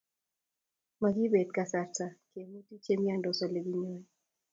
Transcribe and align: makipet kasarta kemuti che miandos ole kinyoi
makipet 1.01 1.49
kasarta 1.55 2.05
kemuti 2.31 2.75
che 2.83 2.93
miandos 3.01 3.39
ole 3.45 3.59
kinyoi 3.65 4.03